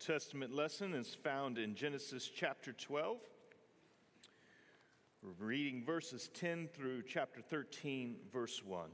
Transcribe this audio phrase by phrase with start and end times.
[0.00, 3.18] Testament lesson is found in Genesis chapter 12.
[5.22, 8.88] We're reading verses 10 through chapter 13, verse 1.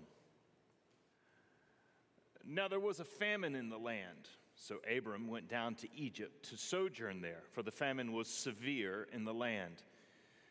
[2.44, 6.56] Now there was a famine in the land, so Abram went down to Egypt to
[6.56, 9.84] sojourn there, for the famine was severe in the land.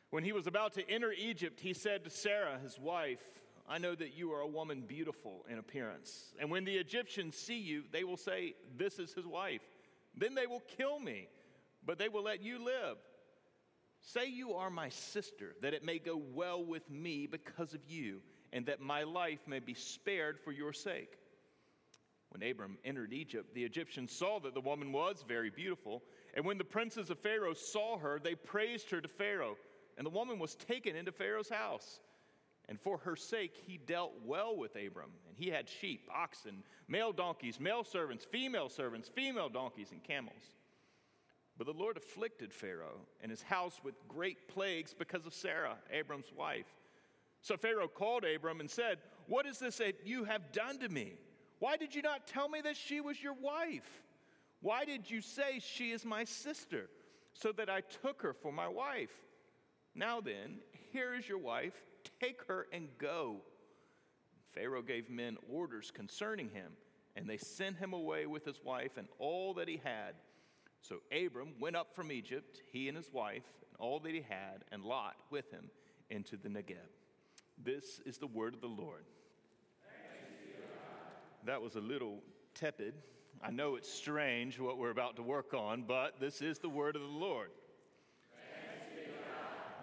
[0.09, 3.93] When he was about to enter Egypt, he said to Sarah, his wife, I know
[3.95, 6.33] that you are a woman beautiful in appearance.
[6.39, 9.63] And when the Egyptians see you, they will say, This is his wife.
[10.17, 11.27] Then they will kill me,
[11.85, 12.97] but they will let you live.
[14.01, 18.21] Say you are my sister, that it may go well with me because of you,
[18.53, 21.17] and that my life may be spared for your sake.
[22.29, 26.03] When Abram entered Egypt, the Egyptians saw that the woman was very beautiful.
[26.33, 29.55] And when the princes of Pharaoh saw her, they praised her to Pharaoh.
[29.97, 32.01] And the woman was taken into Pharaoh's house.
[32.67, 35.11] And for her sake, he dealt well with Abram.
[35.27, 40.55] And he had sheep, oxen, male donkeys, male servants, female servants, female donkeys, and camels.
[41.57, 46.33] But the Lord afflicted Pharaoh and his house with great plagues because of Sarah, Abram's
[46.35, 46.65] wife.
[47.41, 48.97] So Pharaoh called Abram and said,
[49.27, 51.13] What is this that you have done to me?
[51.59, 54.03] Why did you not tell me that she was your wife?
[54.61, 56.89] Why did you say she is my sister,
[57.33, 59.13] so that I took her for my wife?
[59.93, 60.57] Now then,
[60.91, 61.75] here is your wife
[62.19, 63.41] Take her and go.
[64.53, 66.71] Pharaoh gave men orders concerning him,
[67.15, 70.15] and they sent him away with his wife and all that he had.
[70.81, 74.63] So Abram went up from Egypt, he and his wife, and all that he had,
[74.71, 75.69] and Lot with him
[76.09, 76.75] into the Negeb.
[77.63, 79.03] This is the word of the Lord.
[81.45, 82.95] That was a little tepid.
[83.43, 86.95] I know it's strange what we're about to work on, but this is the word
[86.95, 87.51] of the Lord.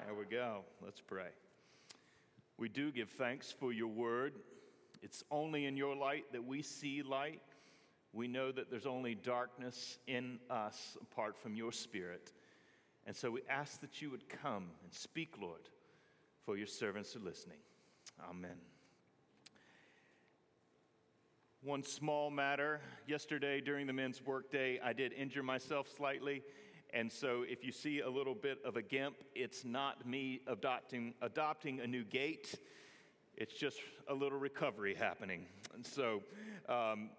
[0.05, 0.65] There we go.
[0.83, 1.29] Let's pray.
[2.59, 4.35] We do give thanks for your word.
[5.03, 7.41] It's only in your light that we see light.
[8.13, 12.33] We know that there's only darkness in us apart from your spirit.
[13.07, 15.69] And so we ask that you would come and speak, Lord,
[16.45, 17.59] for your servants are listening.
[18.29, 18.57] Amen.
[21.63, 22.81] One small matter.
[23.07, 26.43] Yesterday during the men's workday, I did injure myself slightly
[26.93, 31.15] and so if you see a little bit of a gimp, it's not me adopting,
[31.23, 32.55] adopting a new gait.
[33.35, 35.47] It's just a little recovery happening.
[35.75, 36.23] And so
[36.69, 37.11] um,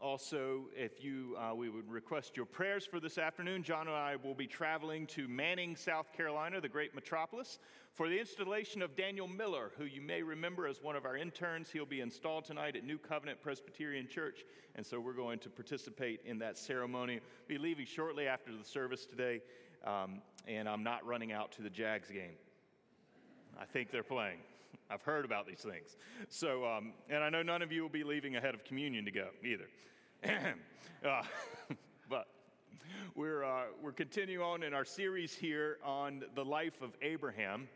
[0.00, 3.62] also, if you, uh, we would request your prayers for this afternoon.
[3.62, 7.58] John and I will be traveling to Manning, South Carolina, the great metropolis,
[7.92, 11.70] for the installation of Daniel Miller, who you may remember as one of our interns.
[11.70, 14.44] He'll be installed tonight at New Covenant Presbyterian Church,
[14.74, 17.20] and so we're going to participate in that ceremony.
[17.48, 19.42] We'll Be leaving shortly after the service today,
[19.84, 22.34] um, and I'm not running out to the Jags game.
[23.60, 24.38] I think they're playing.
[24.90, 25.96] I've heard about these things.
[26.28, 29.10] So, um, and I know none of you will be leaving ahead of communion to
[29.10, 29.68] go either.
[31.06, 31.22] uh,
[32.08, 32.26] but
[33.14, 37.68] we're, uh, we're continuing on in our series here on the life of Abraham.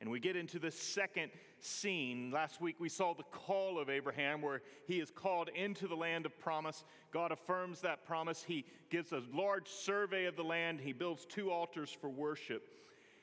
[0.00, 1.30] And we get into the second
[1.60, 2.30] scene.
[2.30, 6.26] Last week we saw the call of Abraham, where he is called into the land
[6.26, 6.84] of promise.
[7.12, 8.42] God affirms that promise.
[8.42, 10.80] He gives a large survey of the land.
[10.80, 12.68] He builds two altars for worship.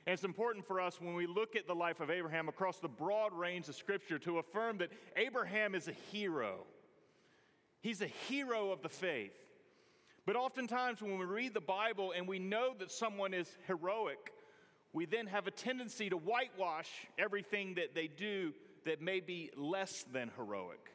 [0.06, 2.90] And it's important for us when we look at the life of Abraham across the
[2.90, 6.66] broad range of Scripture to affirm that Abraham is a hero.
[7.82, 9.34] He's a hero of the faith.
[10.26, 14.32] But oftentimes, when we read the Bible and we know that someone is heroic,
[14.94, 18.54] we then have a tendency to whitewash everything that they do
[18.86, 20.92] that may be less than heroic.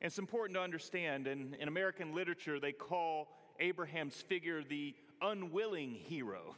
[0.00, 3.28] And it's important to understand, in, in American literature, they call
[3.60, 6.56] Abraham's figure the unwilling hero.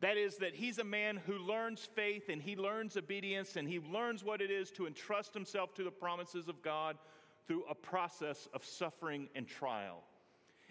[0.00, 3.80] That is, that he's a man who learns faith and he learns obedience and he
[3.80, 6.96] learns what it is to entrust himself to the promises of God
[7.46, 10.02] through a process of suffering and trial.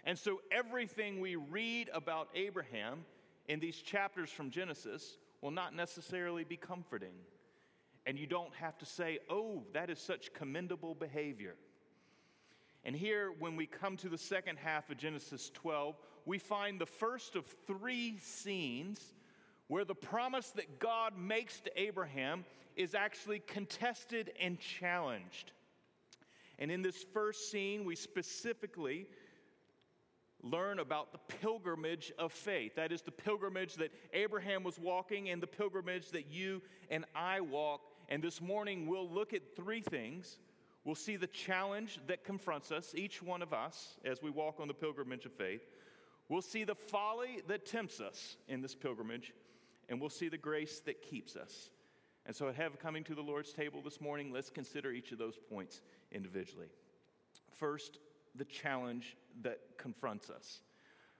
[0.05, 3.05] And so, everything we read about Abraham
[3.47, 7.13] in these chapters from Genesis will not necessarily be comforting.
[8.05, 11.55] And you don't have to say, oh, that is such commendable behavior.
[12.85, 16.85] And here, when we come to the second half of Genesis 12, we find the
[16.85, 19.13] first of three scenes
[19.69, 22.43] where the promise that God makes to Abraham
[22.75, 25.51] is actually contested and challenged.
[26.57, 29.07] And in this first scene, we specifically
[30.41, 32.75] learn about the pilgrimage of faith.
[32.75, 37.39] That is the pilgrimage that Abraham was walking and the pilgrimage that you and I
[37.39, 37.81] walk.
[38.09, 40.39] And this morning, we'll look at three things.
[40.83, 44.67] We'll see the challenge that confronts us, each one of us, as we walk on
[44.67, 45.61] the pilgrimage of faith.
[46.27, 49.33] We'll see the folly that tempts us in this pilgrimage
[49.89, 51.71] and we'll see the grace that keeps us.
[52.25, 55.17] And so, at have coming to the Lord's table this morning, let's consider each of
[55.17, 55.81] those points
[56.11, 56.67] individually.
[57.57, 57.97] First,
[58.35, 60.61] the challenge that confronts us.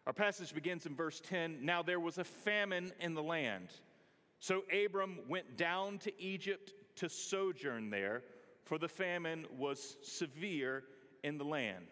[0.06, 3.70] Our passage begins in verse 10 Now there was a famine in the land.
[4.40, 8.24] So Abram went down to Egypt to sojourn there,
[8.64, 10.84] for the famine was severe
[11.24, 11.88] in the land.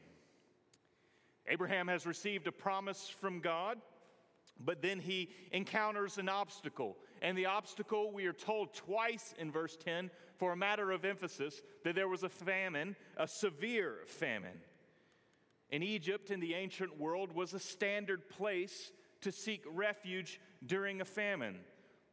[1.47, 3.77] Abraham has received a promise from God,
[4.63, 6.97] but then he encounters an obstacle.
[7.21, 11.61] And the obstacle, we are told twice in verse 10, for a matter of emphasis,
[11.83, 14.61] that there was a famine, a severe famine.
[15.69, 21.05] In Egypt, in the ancient world, was a standard place to seek refuge during a
[21.05, 21.59] famine.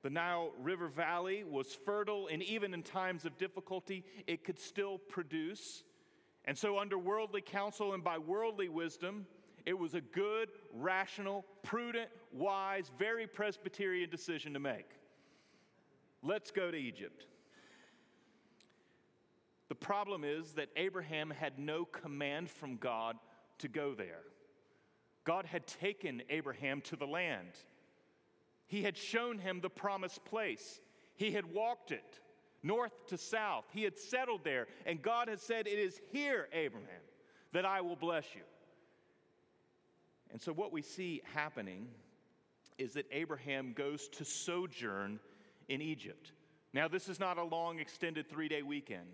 [0.02, 4.98] The Nile River Valley was fertile, and even in times of difficulty, it could still
[4.98, 5.82] produce.
[6.44, 9.26] And so, under worldly counsel and by worldly wisdom,
[9.66, 14.90] it was a good, rational, prudent, wise, very Presbyterian decision to make.
[16.22, 17.26] Let's go to Egypt.
[19.68, 23.16] The problem is that Abraham had no command from God
[23.58, 24.22] to go there.
[25.24, 27.52] God had taken Abraham to the land.
[28.66, 30.80] He had shown him the promised place.
[31.16, 32.20] He had walked it
[32.62, 33.64] north to south.
[33.72, 37.02] He had settled there, and God had said, It is here, Abraham,
[37.52, 38.42] that I will bless you.
[40.34, 41.86] And so, what we see happening
[42.76, 45.20] is that Abraham goes to sojourn
[45.68, 46.32] in Egypt.
[46.72, 49.06] Now, this is not a long, extended three day weekend.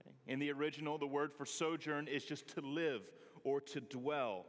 [0.00, 0.16] Okay?
[0.26, 3.02] In the original, the word for sojourn is just to live
[3.44, 4.46] or to dwell.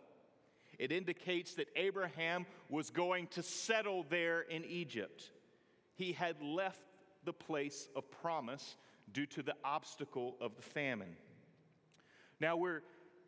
[0.79, 5.29] It indicates that Abraham was going to settle there in Egypt.
[5.93, 6.81] He had left
[7.25, 8.75] the place of promise
[9.13, 11.15] due to the obstacle of the famine.
[12.39, 12.81] Now, we're,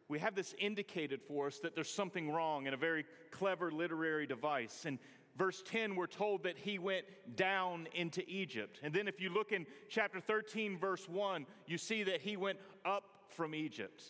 [0.10, 4.26] we have this indicated for us that there's something wrong in a very clever literary
[4.26, 4.86] device.
[4.86, 5.00] And
[5.38, 7.06] verse 10, we're told that he went
[7.36, 8.80] down into Egypt.
[8.84, 12.60] And then, if you look in chapter 13, verse 1, you see that he went
[12.86, 13.04] up
[13.36, 14.02] from Egypt.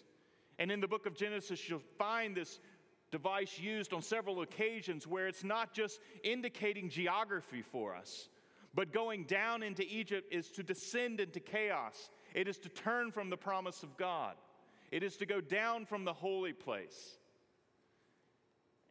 [0.59, 2.59] And in the book of Genesis, you'll find this
[3.11, 8.29] device used on several occasions where it's not just indicating geography for us,
[8.73, 12.11] but going down into Egypt is to descend into chaos.
[12.35, 14.35] It is to turn from the promise of God.
[14.91, 17.17] It is to go down from the holy place.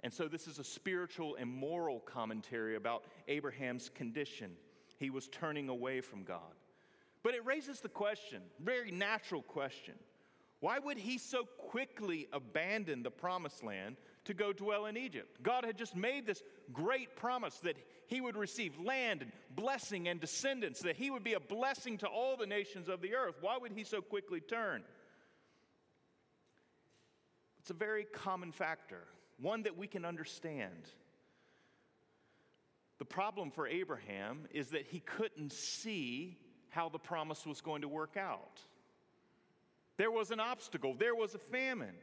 [0.02, 4.52] And so, this is a spiritual and moral commentary about Abraham's condition.
[4.98, 6.54] He was turning away from God.
[7.22, 9.94] But it raises the question, very natural question
[10.60, 15.42] why would he so quickly abandon the promised land to go dwell in Egypt?
[15.42, 16.42] God had just made this
[16.72, 17.76] great promise that
[18.06, 22.06] he would receive land and blessing and descendants, that he would be a blessing to
[22.06, 23.36] all the nations of the earth.
[23.40, 24.82] Why would he so quickly turn?
[27.66, 29.02] It's a very common factor,
[29.40, 30.86] one that we can understand.
[33.00, 37.88] The problem for Abraham is that he couldn't see how the promise was going to
[37.88, 38.60] work out.
[39.96, 41.96] There was an obstacle, there was a famine.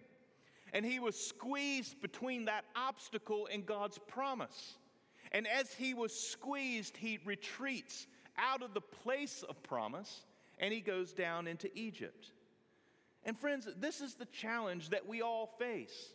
[0.73, 4.73] And he was squeezed between that obstacle and God's promise.
[5.31, 8.05] And as he was squeezed, he retreats
[8.37, 10.25] out of the place of promise
[10.59, 12.33] and he goes down into Egypt.
[13.25, 16.13] And friends, this is the challenge that we all face.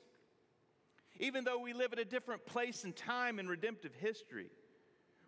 [1.18, 4.50] Even though we live at a different place and time in redemptive history,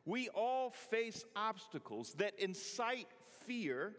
[0.05, 3.09] we all face obstacles that incite
[3.47, 3.93] fear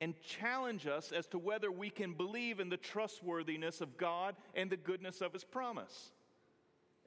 [0.00, 4.70] and challenge us as to whether we can believe in the trustworthiness of God and
[4.70, 6.12] the goodness of His promise.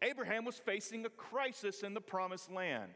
[0.02, 2.92] Abraham was facing a crisis in the promised land,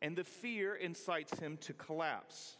[0.00, 2.56] and the fear incites him to collapse.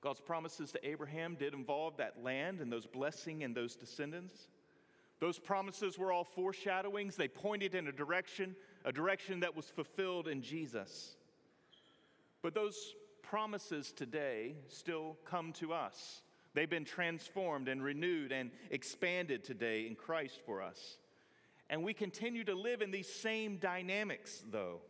[0.00, 4.48] God's promises to Abraham did involve that land and those blessing and those descendants.
[5.20, 7.16] Those promises were all foreshadowings.
[7.16, 11.16] They pointed in a direction, a direction that was fulfilled in Jesus.
[12.42, 16.22] But those promises today still come to us.
[16.54, 20.98] They've been transformed and renewed and expanded today in Christ for us.
[21.68, 24.80] And we continue to live in these same dynamics, though.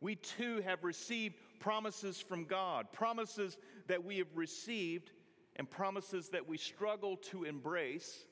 [0.00, 3.56] We too have received promises from God, promises
[3.88, 5.10] that we have received,
[5.56, 8.26] and promises that we struggle to embrace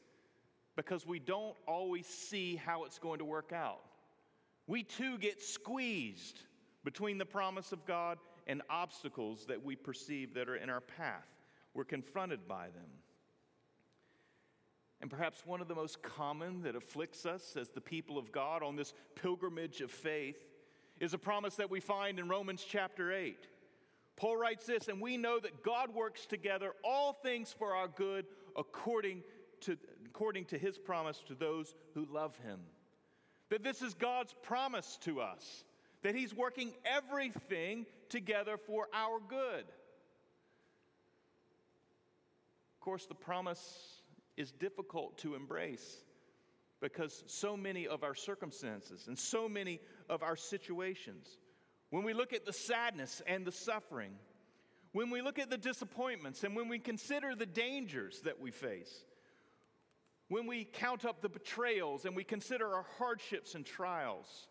[0.77, 3.81] because we don't always see how it's going to work out.
[4.67, 6.41] We too get squeezed
[6.85, 11.27] between the promise of God and obstacles that we perceive that are in our path.
[11.73, 12.91] We're confronted by them.
[15.01, 18.63] And perhaps one of the most common that afflicts us as the people of God
[18.63, 20.39] on this pilgrimage of faith
[21.01, 23.49] is a promise that we find in Romans chapter 8.
[24.17, 28.27] Paul writes this, and we know that God works together all things for our good
[28.57, 29.23] according
[29.63, 32.61] to, according to his promise to those who love him.
[33.51, 35.65] That this is God's promise to us
[36.05, 39.65] that He's working everything together for our good.
[42.75, 44.03] Of course, the promise
[44.37, 46.05] is difficult to embrace
[46.81, 49.81] because so many of our circumstances and so many
[50.11, 51.39] of our situations,
[51.91, 54.13] when we look at the sadness and the suffering,
[54.93, 59.05] when we look at the disappointments and when we consider the dangers that we face,
[60.29, 64.49] when we count up the betrayals and we consider our hardships and trials,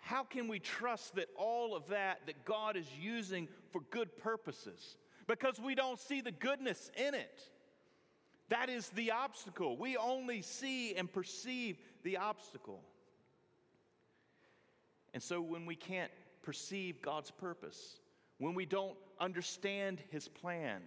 [0.00, 4.96] how can we trust that all of that that God is using for good purposes?
[5.26, 7.42] Because we don't see the goodness in it.
[8.48, 9.76] That is the obstacle.
[9.76, 12.82] We only see and perceive the obstacle.
[15.14, 16.10] And so when we can't
[16.42, 18.00] perceive God's purpose,
[18.38, 20.82] when we don't understand His plan,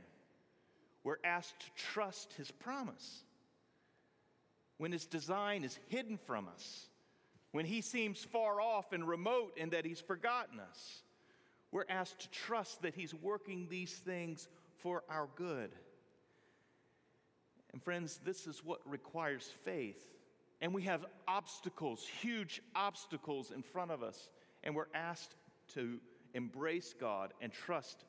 [1.04, 3.24] we're asked to trust His promise.
[4.78, 6.88] When His design is hidden from us,
[7.52, 11.02] when He seems far off and remote and that He's forgotten us,
[11.72, 14.48] we're asked to trust that He's working these things
[14.78, 15.72] for our good.
[17.74, 20.04] And friends, this is what requires faith.
[20.62, 24.30] And we have obstacles, huge obstacles in front of us,
[24.64, 25.36] and we're asked
[25.74, 26.00] to
[26.34, 28.04] embrace God and trust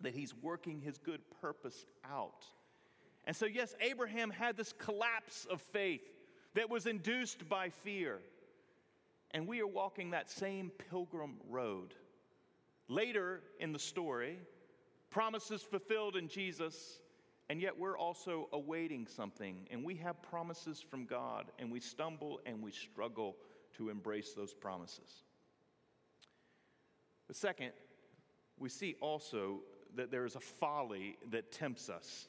[0.00, 2.44] that He's working His good purpose out.
[3.24, 6.02] And so, yes, Abraham had this collapse of faith
[6.54, 8.20] that was induced by fear.
[9.32, 11.94] And we are walking that same pilgrim road.
[12.88, 14.38] Later in the story,
[15.10, 17.00] promises fulfilled in Jesus,
[17.48, 19.66] and yet we're also awaiting something.
[19.70, 23.36] And we have promises from God, and we stumble and we struggle
[23.76, 25.24] to embrace those promises.
[27.26, 27.72] But second,
[28.58, 29.60] we see also
[29.94, 32.28] that there is a folly that tempts us.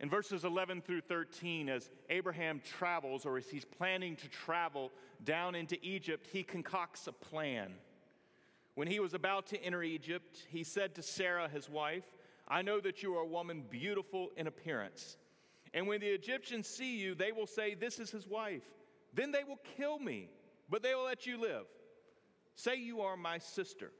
[0.00, 4.92] In verses 11 through 13, as Abraham travels, or as he's planning to travel
[5.24, 7.72] down into Egypt, he concocts a plan.
[8.76, 12.04] When he was about to enter Egypt, he said to Sarah, his wife,
[12.48, 15.16] I know that you are a woman beautiful in appearance.
[15.74, 18.62] And when the Egyptians see you, they will say, This is his wife.
[19.14, 20.30] Then they will kill me,
[20.68, 21.66] but they will let you live.
[22.54, 23.92] Say you are my sister,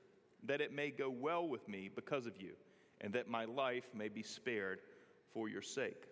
[0.45, 2.55] that it may go well with me because of you,
[3.01, 4.81] and that my life may be spared
[5.33, 6.05] for your sake.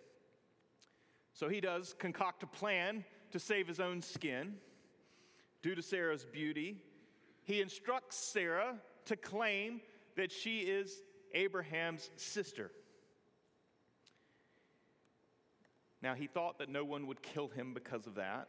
[1.33, 4.55] So he does concoct a plan to save his own skin
[5.61, 6.77] due to Sarah's beauty.
[7.43, 8.75] He instructs Sarah
[9.05, 9.81] to claim
[10.15, 11.01] that she is
[11.37, 12.71] Abraham's sister.
[16.01, 18.47] Now, he thought that no one would kill him because of that.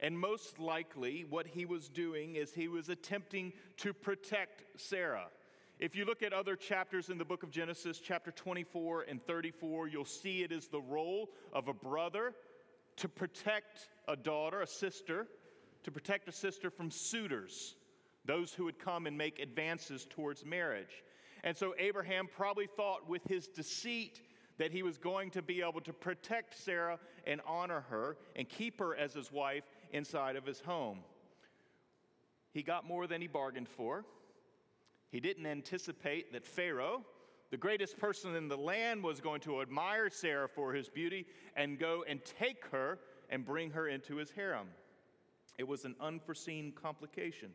[0.00, 5.26] And most likely, what he was doing is he was attempting to protect Sarah.
[5.78, 9.88] If you look at other chapters in the book of Genesis, chapter 24 and 34,
[9.88, 12.34] you'll see it is the role of a brother
[12.96, 15.26] to protect a daughter, a sister,
[15.84, 17.76] to protect a sister from suitors,
[18.24, 21.02] those who would come and make advances towards marriage.
[21.44, 24.20] And so Abraham probably thought with his deceit
[24.58, 28.78] that he was going to be able to protect Sarah and honor her and keep
[28.78, 31.00] her as his wife inside of his home.
[32.52, 34.04] He got more than he bargained for.
[35.10, 37.02] He didn't anticipate that Pharaoh,
[37.50, 41.78] the greatest person in the land, was going to admire Sarah for his beauty and
[41.78, 42.98] go and take her
[43.30, 44.68] and bring her into his harem.
[45.58, 47.50] It was an unforeseen complication.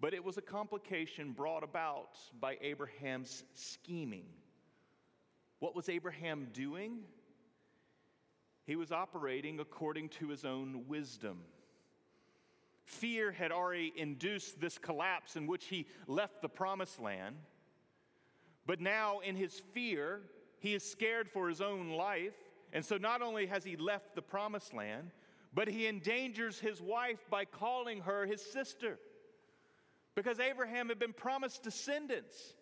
[0.00, 4.26] But it was a complication brought about by Abraham's scheming.
[5.58, 7.00] What was Abraham doing?
[8.64, 11.40] He was operating according to his own wisdom.
[12.84, 17.36] Fear had already induced this collapse in which he left the promised land.
[18.66, 20.20] But now, in his fear,
[20.60, 22.34] he is scared for his own life.
[22.72, 25.10] And so, not only has he left the promised land,
[25.54, 28.98] but he endangers his wife by calling her his sister.
[30.18, 32.54] Because Abraham had been promised descendants.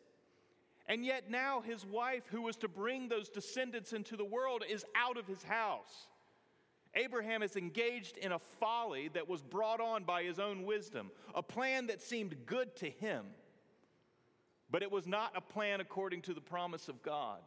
[0.87, 4.85] And yet now his wife, who was to bring those descendants into the world, is
[4.95, 6.07] out of his house.
[6.95, 11.43] Abraham is engaged in a folly that was brought on by his own wisdom, a
[11.43, 13.25] plan that seemed good to him,
[14.71, 17.41] but it was not a plan according to the promise of God.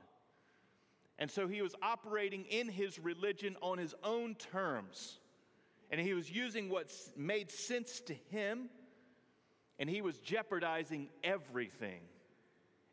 [1.19, 5.19] And so he was operating in his religion on his own terms.
[5.91, 8.69] And he was using what made sense to him,
[9.79, 12.01] and he was jeopardizing everything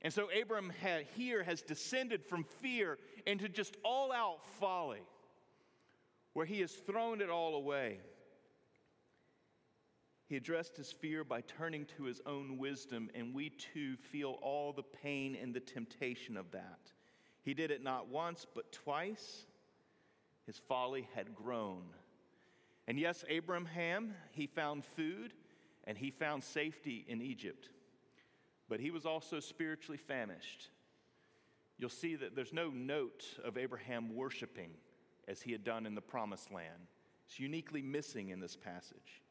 [0.03, 0.73] and so Abram
[1.17, 5.03] here has descended from fear into just all out folly,
[6.33, 7.99] where he has thrown it all away.
[10.29, 14.73] He addressed his fear by turning to his own wisdom, and we too feel all
[14.73, 16.93] the pain and the temptation of that.
[17.43, 19.47] He did it not once, but twice.
[20.47, 21.83] His folly had grown.
[22.87, 25.33] And yes, Abraham, he found food
[25.87, 27.69] and he found safety in Egypt
[28.69, 30.69] but he was also spiritually famished.
[31.79, 34.71] you'll see that there's no note of Abraham worshiping
[35.29, 36.89] as he had done in the promised land.
[37.27, 39.23] It's uniquely missing in this passage.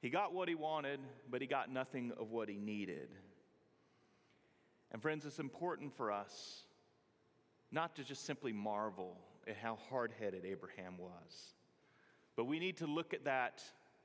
[0.00, 3.10] He got what he wanted, but he got nothing of what he needed.
[4.90, 6.62] And, friends, it's important for us
[7.70, 11.54] not to just simply marvel at how hard headed Abraham was,
[12.36, 13.62] but we need to look at that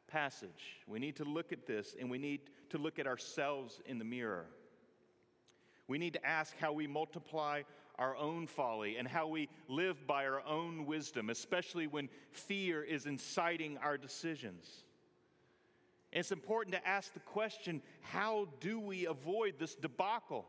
[0.07, 0.81] passage.
[0.87, 4.05] We need to look at this and we need to look at ourselves in the
[4.05, 4.45] mirror.
[5.87, 7.63] We need to ask how we multiply
[7.97, 13.05] our own folly and how we live by our own wisdom, especially when fear is
[13.05, 14.83] inciting our decisions.
[16.11, 20.45] it's important to ask the question how do we avoid this debacle?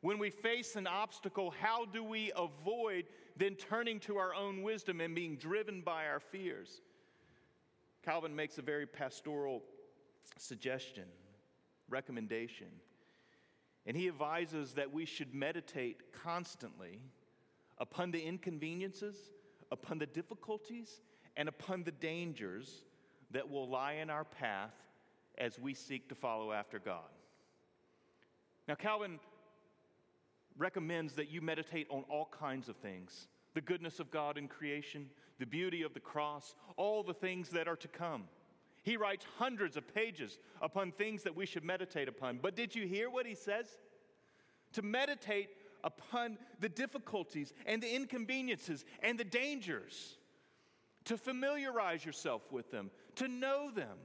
[0.00, 5.00] When we face an obstacle, how do we avoid then turning to our own wisdom
[5.00, 6.80] and being driven by our fears?
[8.06, 9.64] Calvin makes a very pastoral
[10.38, 11.06] suggestion,
[11.90, 12.68] recommendation.
[13.84, 17.00] And he advises that we should meditate constantly
[17.78, 19.16] upon the inconveniences,
[19.72, 21.00] upon the difficulties,
[21.36, 22.84] and upon the dangers
[23.32, 24.74] that will lie in our path
[25.36, 27.10] as we seek to follow after God.
[28.68, 29.18] Now, Calvin
[30.56, 35.08] recommends that you meditate on all kinds of things the goodness of God in creation,
[35.38, 38.24] the beauty of the cross, all the things that are to come.
[38.82, 42.38] He writes hundreds of pages upon things that we should meditate upon.
[42.42, 43.66] But did you hear what he says?
[44.74, 45.48] To meditate
[45.82, 50.18] upon the difficulties and the inconveniences and the dangers,
[51.06, 53.96] to familiarize yourself with them, to know them,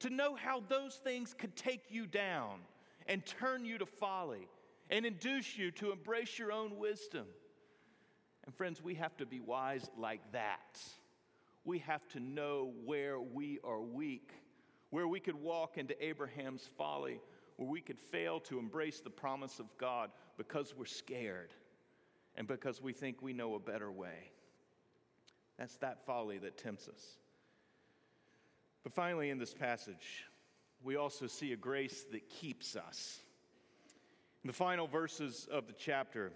[0.00, 2.58] to know how those things could take you down
[3.06, 4.48] and turn you to folly
[4.90, 7.26] and induce you to embrace your own wisdom.
[8.56, 10.80] Friends, we have to be wise like that.
[11.64, 14.32] We have to know where we are weak,
[14.88, 17.20] where we could walk into Abraham's folly,
[17.56, 21.52] where we could fail to embrace the promise of God because we're scared
[22.34, 24.30] and because we think we know a better way.
[25.58, 27.18] That's that folly that tempts us.
[28.84, 30.24] But finally, in this passage,
[30.82, 33.18] we also see a grace that keeps us.
[34.44, 36.32] In the final verses of the chapter,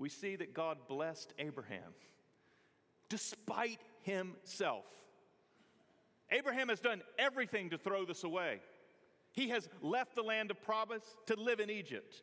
[0.00, 1.92] we see that God blessed Abraham
[3.10, 4.86] despite himself.
[6.30, 8.60] Abraham has done everything to throw this away.
[9.32, 12.22] He has left the land of promise to live in Egypt.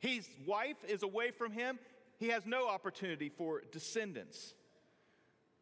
[0.00, 1.78] His wife is away from him.
[2.18, 4.54] He has no opportunity for descendants.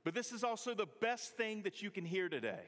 [0.04, 2.64] But this is also the best thing that you can hear today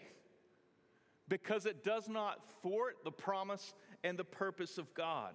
[1.27, 5.35] because it does not thwart the promise and the purpose of God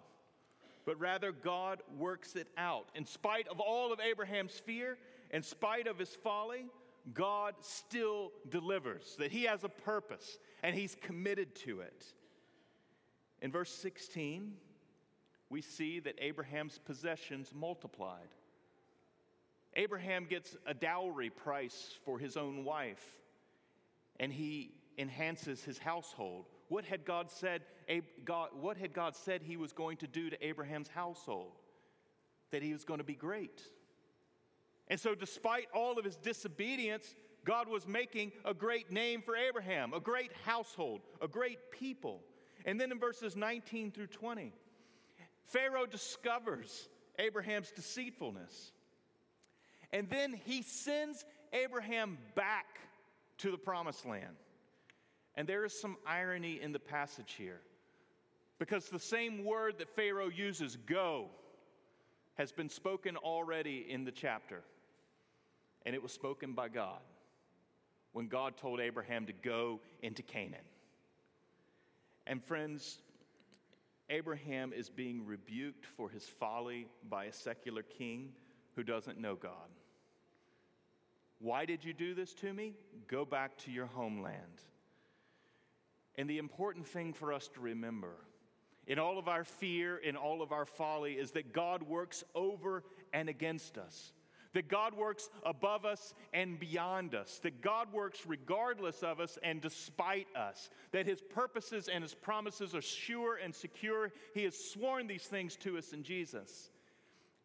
[0.90, 2.90] but rather God works it out.
[2.96, 4.98] In spite of all of Abraham's fear,
[5.30, 6.66] in spite of his folly,
[7.14, 12.06] God still delivers, that he has a purpose and he's committed to it.
[13.44, 14.54] In verse 16,
[15.52, 18.30] we see that Abraham's possessions multiplied.
[19.76, 23.20] Abraham gets a dowry price for his own wife,
[24.20, 26.46] and he enhances his household.
[26.70, 27.64] What had God said,
[28.54, 31.52] what had God said he was going to do to Abraham's household?
[32.52, 33.62] That he was going to be great.
[34.88, 37.14] And so, despite all of his disobedience,
[37.46, 42.22] God was making a great name for Abraham, a great household, a great people.
[42.66, 44.52] And then in verses 19 through 20,
[45.46, 48.72] Pharaoh discovers Abraham's deceitfulness.
[49.92, 52.80] And then he sends Abraham back
[53.40, 54.36] to the promised land.
[55.40, 57.62] And there is some irony in the passage here.
[58.60, 61.28] Because the same word that Pharaoh uses, go,
[62.38, 64.64] has been spoken already in the chapter.
[65.86, 67.00] And it was spoken by God
[68.12, 70.60] when God told Abraham to go into Canaan.
[72.28, 72.98] And friends,
[74.10, 78.34] Abraham is being rebuked for his folly by a secular king
[78.76, 79.70] who doesn't know God.
[81.40, 82.74] Why did you do this to me?
[83.08, 84.64] Go back to your homeland.
[86.20, 88.12] And the important thing for us to remember
[88.88, 92.84] in all of our fear, in all of our folly, is that God works over
[93.14, 94.12] and against us.
[94.52, 97.40] That God works above us and beyond us.
[97.44, 100.70] That God works regardless of us and despite us.
[100.92, 104.12] That His purposes and His promises are sure and secure.
[104.34, 106.70] He has sworn these things to us in Jesus.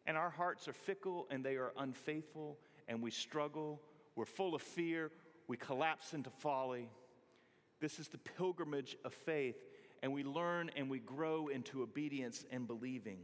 [0.05, 2.57] And our hearts are fickle and they are unfaithful,
[2.89, 3.81] and we struggle.
[4.17, 5.11] We're full of fear.
[5.47, 6.89] We collapse into folly.
[7.85, 9.57] This is the pilgrimage of faith,
[10.01, 13.19] and we learn and we grow into obedience and believing.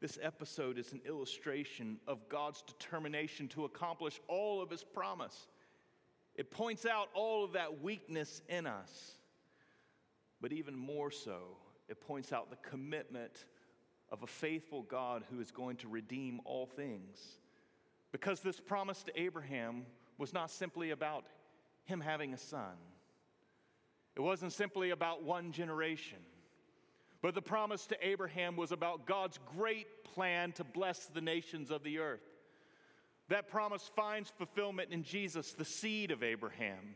[0.00, 5.48] This episode is an illustration of God's determination to accomplish all of His promise.
[6.36, 9.16] It points out all of that weakness in us.
[10.40, 11.56] But even more so,
[11.88, 13.46] it points out the commitment
[14.12, 17.18] of a faithful God who is going to redeem all things.
[18.12, 19.84] Because this promise to Abraham
[20.16, 21.24] was not simply about
[21.86, 22.76] him having a son,
[24.16, 26.18] it wasn't simply about one generation.
[27.22, 31.82] But the promise to Abraham was about God's great plan to bless the nations of
[31.82, 32.22] the earth.
[33.28, 36.94] That promise finds fulfillment in Jesus, the seed of Abraham.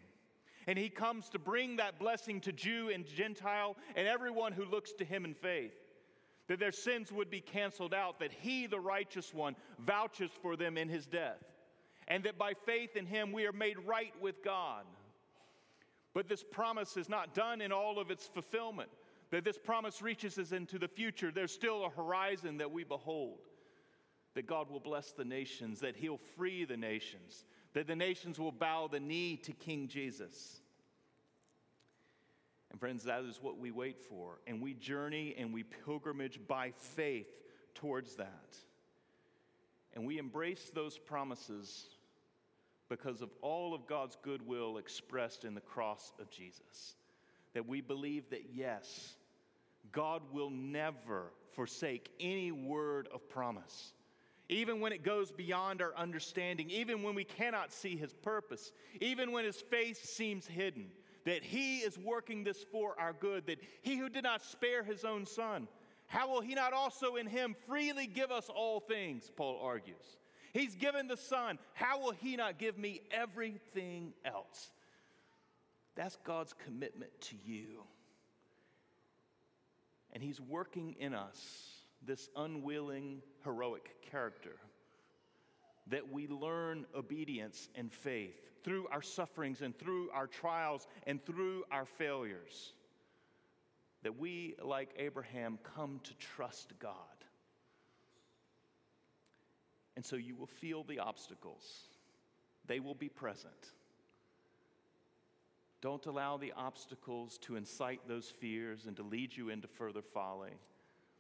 [0.67, 4.93] And he comes to bring that blessing to Jew and Gentile and everyone who looks
[4.93, 5.75] to him in faith.
[6.47, 10.77] That their sins would be canceled out, that he, the righteous one, vouches for them
[10.77, 11.43] in his death.
[12.09, 14.85] And that by faith in him we are made right with God.
[16.15, 18.91] But this promise is not done in all of its fulfillment.
[19.31, 21.31] That this promise reaches us into the future.
[21.31, 23.39] There's still a horizon that we behold.
[24.35, 27.45] That God will bless the nations, that he'll free the nations,
[27.75, 30.61] that the nations will bow the knee to King Jesus.
[32.71, 34.41] And friends, that is what we wait for.
[34.47, 37.29] And we journey and we pilgrimage by faith
[37.75, 38.57] towards that.
[39.95, 41.87] And we embrace those promises
[42.91, 46.97] because of all of God's goodwill expressed in the cross of Jesus.
[47.55, 49.15] That we believe that, yes,
[49.91, 53.95] God will never forsake any word of promise
[54.51, 59.31] even when it goes beyond our understanding, even when we cannot see his purpose, even
[59.31, 60.91] when his face seems hidden,
[61.25, 65.05] that he is working this for our good, that he who did not spare his
[65.05, 65.69] own son,
[66.09, 69.31] how will he not also in him freely give us all things?
[69.37, 70.19] Paul argues.
[70.53, 71.59] He's given the Son.
[71.75, 74.71] How will he not give me everything else?
[75.97, 77.83] That's God's commitment to you.
[80.13, 81.39] And he's working in us
[82.07, 84.57] this unwilling, heroic character.
[85.89, 88.35] That we learn obedience and faith
[88.65, 92.73] through our sufferings and through our trials and through our failures.
[94.03, 96.95] That we, like Abraham, come to trust God.
[100.01, 101.91] And so you will feel the obstacles,
[102.65, 103.53] they will be present.
[105.83, 110.53] Don't allow the obstacles to incite those fears and to lead you into further folly.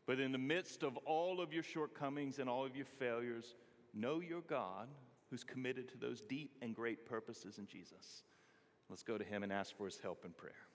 [0.06, 3.54] But in the midst of all of your shortcomings and all of your failures,
[3.92, 4.88] know your God
[5.28, 8.22] who's committed to those deep and great purposes in Jesus.
[8.88, 10.69] Let's go to him and ask for his help in prayer.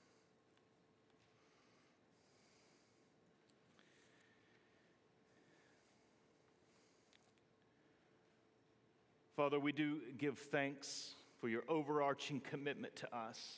[9.35, 13.57] Father, we do give thanks for your overarching commitment to us.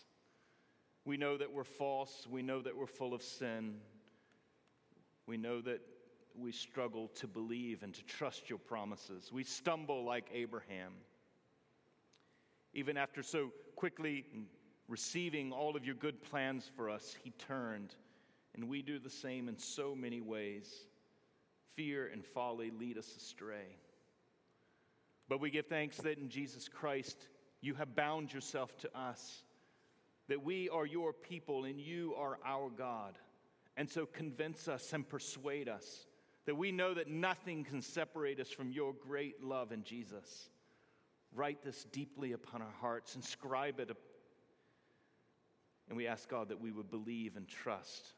[1.05, 3.75] We know that we're false, we know that we're full of sin,
[5.27, 5.81] we know that
[6.35, 9.31] we struggle to believe and to trust your promises.
[9.31, 10.93] We stumble like Abraham.
[12.73, 14.25] Even after so quickly
[14.87, 17.93] receiving all of your good plans for us, he turned.
[18.55, 20.73] And we do the same in so many ways.
[21.75, 23.77] Fear and folly lead us astray.
[25.29, 27.17] But we give thanks that in Jesus Christ,
[27.61, 29.43] you have bound yourself to us,
[30.27, 33.17] that we are your people and you are our God.
[33.75, 36.07] And so convince us and persuade us
[36.47, 40.49] that we know that nothing can separate us from your great love in Jesus.
[41.35, 43.91] Write this deeply upon our hearts, inscribe it.
[45.89, 48.13] And we ask God that we would believe and trust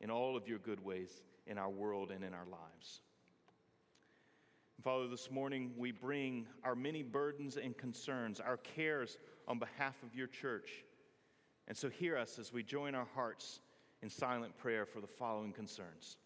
[0.00, 1.10] in all of your good ways
[1.46, 3.02] in our world and in our lives.
[4.82, 10.14] Father, this morning we bring our many burdens and concerns, our cares on behalf of
[10.14, 10.84] your church.
[11.66, 13.58] And so hear us as we join our hearts
[14.02, 16.16] in silent prayer for the following concerns.